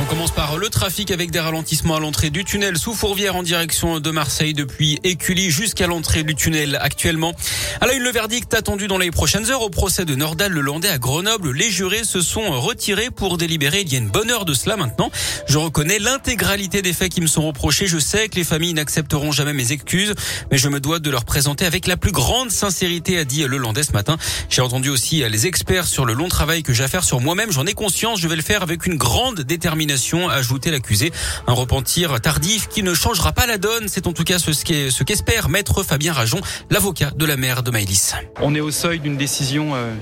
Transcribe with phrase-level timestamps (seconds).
[0.00, 3.42] On commence par le trafic avec des ralentissements à l'entrée du tunnel sous Fourvière en
[3.42, 7.34] direction de Marseille depuis Écully jusqu'à l'entrée du tunnel actuellement.
[7.82, 10.62] À la une, le verdict attendu dans les prochaines heures au procès de Nordal Le
[10.62, 11.52] Landais à Grenoble.
[11.52, 14.78] Les jurés se sont retirés pour délibérer il y a une bonne heure de cela
[14.78, 15.10] maintenant.
[15.46, 17.86] Je reconnais l'intégralité des faits qui me sont reprochés.
[17.86, 20.14] Je sais que les familles n'accepteront jamais mes excuses,
[20.50, 23.58] mais je me dois de leur présenter avec la plus grande sincérité, a dit Le
[23.58, 24.16] Landais ce matin.
[24.48, 27.52] J'ai entendu aussi les experts sur le long travail que j'ai à faire sur moi-même.
[27.52, 28.18] J'en ai conscience.
[28.18, 29.89] Je vais le faire avec une grande détermination
[30.28, 31.12] a ajouté l'accusé.
[31.46, 33.88] Un repentir tardif qui ne changera pas la donne.
[33.88, 36.40] C'est en tout cas ce qu'espère maître Fabien Rajon,
[36.70, 38.14] l'avocat de la mère de Maëlys.
[38.40, 39.94] On est au seuil d'une décision euh,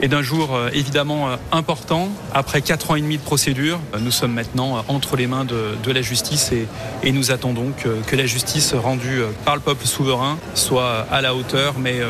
[0.00, 2.08] et d'un jour euh, évidemment euh, important.
[2.34, 6.02] Après quatre ans et demi de procédure, nous sommes maintenant entre les mains de, la
[6.02, 11.34] justice et, nous attendons que, la justice rendue par le peuple souverain soit à la
[11.34, 12.00] hauteur, mais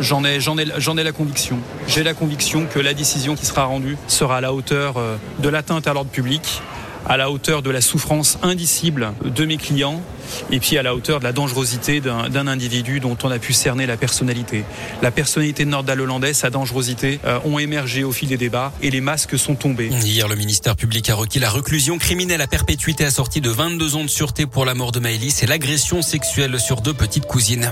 [0.00, 1.58] j'en ai, la conviction.
[1.86, 5.48] J'ai la conviction que la décision qui sera rendue sera à la hauteur euh, de
[5.48, 6.62] l'atteinte à l'ordre public,
[7.08, 10.02] à la hauteur de la souffrance indicible de mes clients
[10.50, 13.86] et puis à la hauteur de la dangerosité d'un individu dont on a pu cerner
[13.86, 14.64] la personnalité.
[15.02, 18.90] La personnalité de Nordal Hollandais, sa dangerosité euh, ont émergé au fil des débats et
[18.90, 19.88] les masques sont tombés.
[19.88, 24.04] Hier, le ministère public a requis la reclusion criminelle à perpétuité assortie de 22 ans
[24.04, 27.70] de sûreté pour la mort de Maëlys et l'agression sexuelle sur deux petites cousines.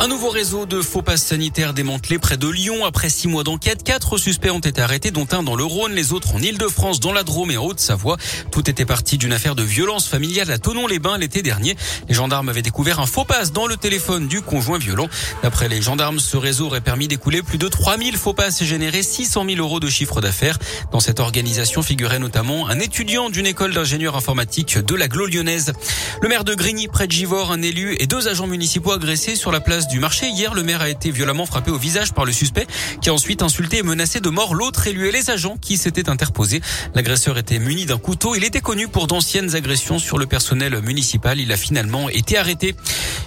[0.00, 2.84] Un nouveau réseau de faux passes sanitaires démantelé près de Lyon.
[2.84, 6.12] Après six mois d'enquête, quatre suspects ont été arrêtés, dont un dans le Rhône, les
[6.12, 8.16] autres en Ile-de-France, dans la Drôme et en Haute-Savoie.
[8.50, 11.76] Tout était parti d'une affaire de violence familiale à Tonon-les-Bains l'été dernier.
[12.08, 15.08] Les gendarmes avaient découvert un faux passe dans le téléphone du conjoint violent.
[15.44, 19.02] D'après les gendarmes, ce réseau aurait permis d'écouler plus de 3000 faux passes et générer
[19.02, 20.58] 600 000 euros de chiffre d'affaires.
[20.90, 25.72] Dans cette organisation figurait notamment un étudiant d'une école d'ingénieur informatique de la Glo lyonnaise.
[26.20, 29.52] Le maire de Grigny, près de Givors, un élu et deux agents municipaux agressés sur
[29.52, 30.28] la place du marché.
[30.28, 32.66] Hier, le maire a été violemment frappé au visage par le suspect
[33.00, 36.08] qui a ensuite insulté et menacé de mort l'autre élu et les agents qui s'étaient
[36.08, 36.60] interposés.
[36.94, 38.34] L'agresseur était muni d'un couteau.
[38.34, 41.40] Il était connu pour d'anciennes agressions sur le personnel municipal.
[41.40, 42.74] Il a finalement été arrêté.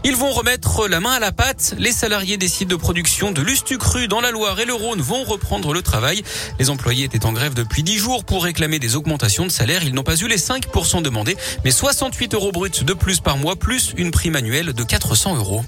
[0.03, 1.75] Ils vont remettre la main à la pâte.
[1.77, 5.23] Les salariés des sites de production de Lustucru dans la Loire et le Rhône vont
[5.23, 6.23] reprendre le travail.
[6.59, 9.83] Les employés étaient en grève depuis 10 jours pour réclamer des augmentations de salaire.
[9.83, 13.55] Ils n'ont pas eu les 5% demandés, mais 68 euros bruts de plus par mois,
[13.55, 15.63] plus une prime annuelle de 400 euros.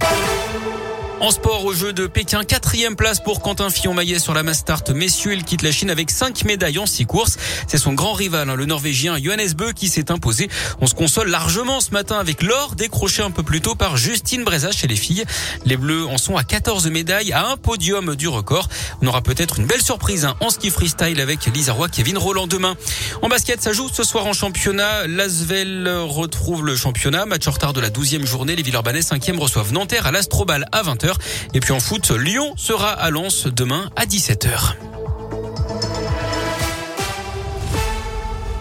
[1.21, 5.33] En sport, au jeu de Pékin, quatrième place pour Quentin Fillon-Maillet sur la Mastart messieurs.
[5.33, 7.37] Il quitte la Chine avec cinq médailles en six courses.
[7.67, 10.47] C'est son grand rival, hein, le Norvégien Johannes Bö, qui s'est imposé.
[10.79, 14.45] On se console largement ce matin avec l'or décroché un peu plus tôt par Justine
[14.45, 15.25] Breza chez les filles.
[15.65, 18.69] Les Bleus en sont à 14 médailles, à un podium du record.
[19.01, 22.47] On aura peut-être une belle surprise hein, en ski freestyle avec Lisa Roy, Kevin Roland
[22.47, 22.77] demain.
[23.21, 25.05] En basket, ça joue ce soir en championnat.
[25.07, 27.25] L'Asvel retrouve le championnat.
[27.25, 28.55] Match en retard de la 12e journée.
[28.55, 31.15] Les Villeurbanais 5e reçoivent Nanterre à l'Astrobal à 20h.
[31.53, 34.75] Et puis en foot, Lyon sera à Lens demain à 17h.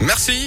[0.00, 0.46] Merci.